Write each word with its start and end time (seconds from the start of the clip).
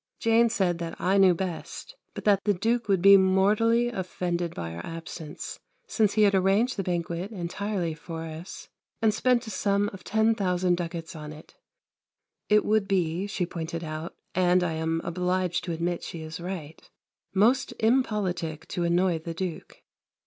Jane 0.19 0.49
said 0.49 0.79
that 0.79 0.99
I 0.99 1.19
knew 1.19 1.35
best, 1.35 1.95
but 2.15 2.23
that 2.23 2.43
the 2.43 2.55
Duke 2.55 2.87
would 2.87 3.03
be 3.03 3.17
mortally 3.17 3.89
offended 3.89 4.55
by 4.55 4.73
our 4.73 4.83
absence, 4.83 5.59
since 5.85 6.13
he 6.13 6.23
had 6.23 6.33
arranged 6.33 6.75
the 6.75 6.81
banquet 6.81 7.29
entirely 7.29 7.93
for 7.93 8.23
us 8.23 8.67
and 8.99 9.13
spent 9.13 9.45
a 9.45 9.51
sum 9.51 9.91
of 9.93 10.03
10,000 10.03 10.75
ducats 10.75 11.15
on 11.15 11.31
it. 11.31 11.53
It 12.49 12.65
would 12.65 12.87
be, 12.87 13.27
she 13.27 13.45
pointed 13.45 13.83
out 13.83 14.15
and 14.33 14.63
I 14.63 14.71
am 14.73 15.01
obliged 15.03 15.65
to 15.65 15.71
admit 15.71 16.01
she 16.01 16.23
is 16.23 16.39
right 16.39 16.81
most 17.35 17.71
impolitic 17.79 18.67
to 18.69 18.83
annoy 18.83 19.19
the 19.19 19.35
Duke. 19.35 19.83